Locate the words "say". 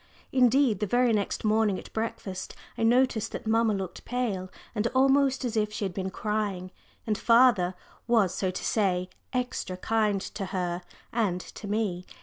8.65-9.11